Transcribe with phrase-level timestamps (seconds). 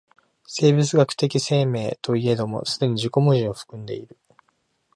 [0.47, 4.17] 生物的生命といえども既に自己矛盾を含んでいる。